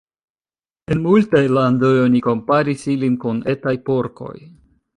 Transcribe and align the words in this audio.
En 0.95 1.03
multaj 1.03 1.41
landoj 1.59 1.93
oni 2.05 2.23
komparis 2.29 2.89
ilin 2.97 3.21
kun 3.27 3.45
etaj 3.57 3.75
porkoj. 3.91 4.35